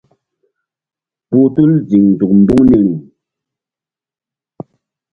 [1.27, 2.91] Kpuh tul ziŋ nzuk mbuŋ niri.